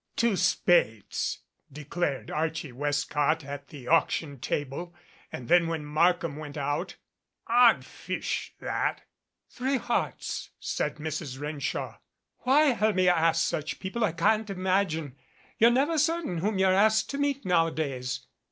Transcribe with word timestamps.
"Two 0.15 0.35
spades," 0.35 1.41
declared 1.71 2.31
Archie 2.31 2.71
Westcott 2.71 3.43
at 3.45 3.67
the 3.67 3.85
auc 3.85 4.09
tion 4.09 4.39
table, 4.39 4.95
and 5.31 5.47
then 5.47 5.67
when 5.67 5.85
Markham 5.85 6.37
went 6.37 6.57
out, 6.57 6.95
"Odd 7.45 7.85
fish 7.85 8.55
that." 8.59 9.03
"Three 9.47 9.77
hearts," 9.77 10.49
said 10.59 10.95
Mrs. 10.95 11.39
Renshaw. 11.39 11.99
"Why 12.39 12.73
Hermia 12.73 13.13
asks 13.13 13.45
such 13.47 13.79
people 13.79 14.03
I 14.03 14.11
can't 14.13 14.49
imagine. 14.49 15.17
You're 15.59 15.69
never 15.69 15.99
certain 15.99 16.39
whom 16.39 16.57
you're 16.57 16.73
asked 16.73 17.11
to 17.11 17.19
meet 17.19 17.45
nowadays. 17.45 18.25